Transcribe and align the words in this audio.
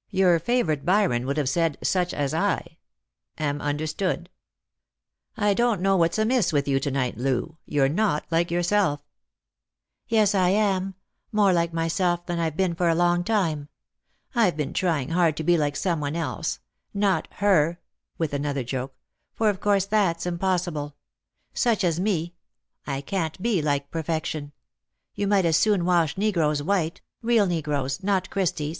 "Your 0.10 0.40
favourite 0.40 0.84
Byron 0.84 1.24
would 1.24 1.36
have 1.36 1.48
said' 1.48 1.78
sucb 1.84 2.12
as 2.12 2.34
I 2.34 2.78
'—am 3.48 3.60
un 3.60 3.78
derstood. 3.78 4.26
I 5.36 5.54
don't 5.54 5.80
know 5.80 5.96
what's 5.96 6.18
amiss 6.18 6.52
with 6.52 6.66
you 6.66 6.80
to 6.80 6.90
night, 6.90 7.16
Loo; 7.16 7.58
you're 7.64 7.88
not 7.88 8.24
like 8.28 8.50
yourself." 8.50 9.06
94 10.10 10.20
Lost 10.20 10.32
for 10.32 10.38
Love," 10.38 10.42
Yes, 10.42 10.44
I 10.46 10.48
am; 10.50 10.94
more 11.30 11.52
like 11.52 11.72
myself 11.72 12.26
than 12.26 12.40
I've 12.40 12.56
been 12.56 12.74
for 12.74 12.88
a^tong 12.88 13.24
time. 13.24 13.68
I've 14.34 14.56
been 14.56 14.72
trying 14.72 15.10
hard 15.10 15.36
to 15.36 15.44
be 15.44 15.56
like 15.56 15.76
some 15.76 16.00
one 16.00 16.16
else. 16.16 16.58
Not 16.92 17.28
her 17.34 17.78
I" 17.80 17.84
with 18.18 18.34
another 18.34 18.64
jerk;" 18.64 18.92
for 19.36 19.48
of 19.48 19.60
course 19.60 19.86
that's 19.86 20.26
impossible. 20.26 20.96
Such 21.54 21.84
as 21.84 22.00
me— 22.00 22.34
I— 22.88 23.00
can't 23.00 23.40
be 23.40 23.62
like 23.62 23.92
perfection. 23.92 24.50
You 25.14 25.28
might 25.28 25.44
as 25.44 25.56
soon 25.56 25.84
wash 25.84 26.18
negroes 26.18 26.64
white— 26.64 27.00
real 27.22 27.46
negroes, 27.46 28.02
not 28.02 28.28
Christy's. 28.28 28.76